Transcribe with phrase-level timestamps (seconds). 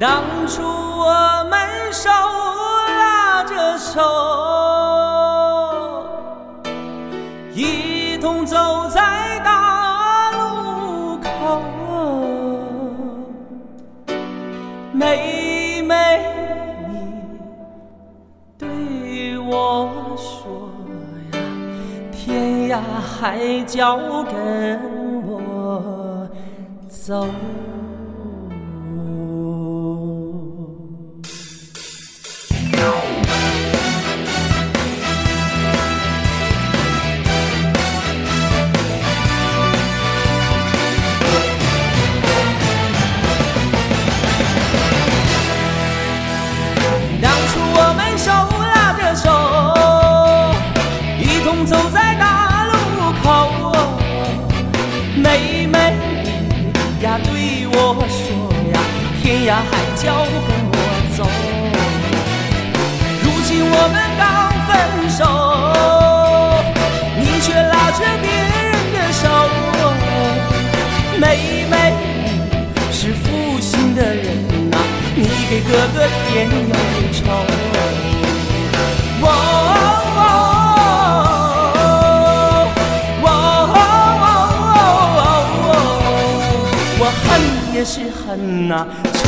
[0.00, 1.58] 当初我们
[1.92, 4.00] 手拉着手，
[7.52, 8.56] 一同走
[8.88, 11.60] 在大路口。
[14.92, 16.20] 妹妹，
[16.88, 16.94] 你
[18.56, 20.70] 对我说
[21.32, 21.38] 呀，
[22.12, 23.98] 天涯海角
[24.30, 24.80] 跟
[25.26, 26.28] 我
[26.88, 27.26] 走。
[51.48, 52.74] 总走在大路
[53.22, 53.72] 口。
[55.16, 55.78] 妹妹
[57.00, 58.76] 呀，对我说呀，
[59.22, 60.76] 天涯海角跟我
[61.16, 61.24] 走。
[63.22, 64.22] 如今我们刚
[64.68, 64.68] 分
[65.08, 65.24] 手，
[67.18, 68.28] 你却拉着别
[68.68, 69.24] 人的手。
[71.18, 71.24] 妹
[71.70, 71.74] 妹
[72.92, 74.76] 是负心的人呐、
[75.16, 76.74] 你给哥哥添忧
[77.10, 77.24] 愁。
[87.08, 87.40] 我恨
[87.74, 89.18] 也是恨呐、愁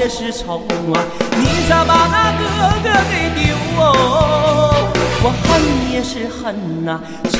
[0.00, 0.62] 也是愁
[0.94, 1.04] 啊，
[1.36, 2.42] 你咋把那哥
[2.82, 4.88] 哥给丢哦？
[5.22, 5.60] 我恨
[5.92, 6.98] 也是恨呐、
[7.30, 7.36] 愁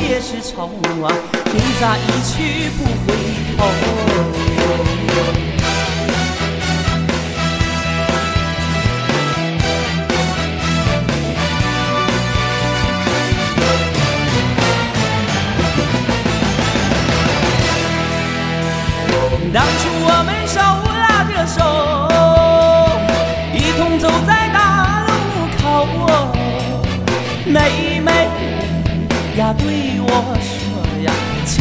[0.00, 0.70] 也是愁
[1.02, 1.10] 啊，
[1.52, 3.18] 你咋一去不回
[3.58, 5.01] 头？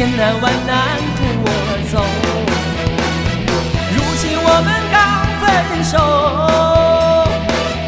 [0.02, 1.48] 千难万难跟我
[1.92, 2.02] 走。
[3.94, 4.98] 如今我们刚
[5.40, 5.46] 分
[5.86, 5.94] 手，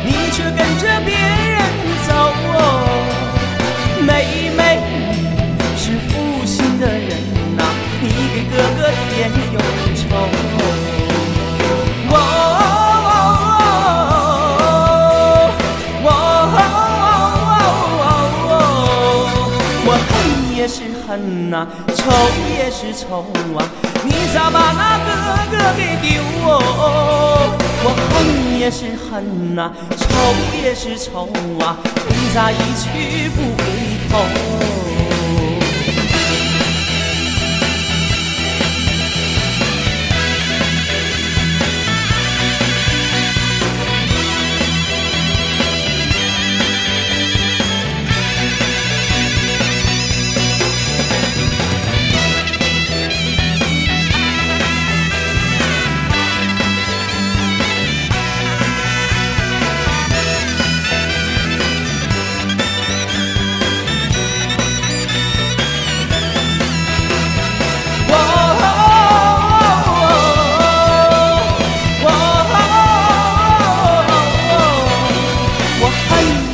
[0.05, 1.57] 你却跟着别人
[2.05, 2.09] 走。
[4.05, 4.61] 妹妹
[5.57, 7.09] 你是负心的人
[7.57, 7.65] 呐、
[7.99, 9.57] 你给哥哥添忧
[21.07, 22.11] 恨呐、愁
[22.57, 23.25] 也是愁
[23.57, 23.65] 啊，
[24.03, 25.11] 你咋把那哥
[25.51, 27.51] 哥给丢哦？
[27.85, 30.05] 我恨也是恨呐、愁
[30.63, 31.27] 也是愁
[31.59, 31.77] 啊，
[32.09, 33.92] 你咋一去不回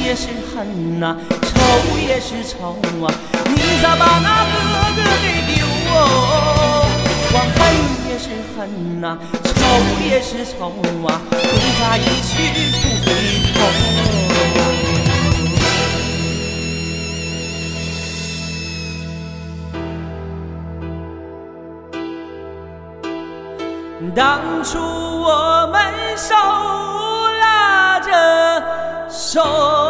[0.10, 0.26] 也是
[0.56, 1.54] 恨呐、愁
[2.00, 2.76] 也是愁
[3.06, 3.14] 啊，
[3.46, 4.58] 你咋把那哥
[4.96, 5.62] 哥给丢
[5.94, 6.90] 哦？
[7.32, 7.62] 我恨
[8.10, 8.26] 也是
[8.58, 8.58] 恨
[9.00, 9.06] 呐、
[9.44, 9.54] 愁
[10.04, 10.74] 也是愁
[11.08, 11.38] 啊，你
[11.80, 12.32] 咋一去
[12.74, 13.08] 不回
[13.54, 13.58] 头？
[24.16, 25.78] 当初我们
[26.18, 26.34] 手
[27.40, 28.10] 拉着
[29.08, 29.88] 手。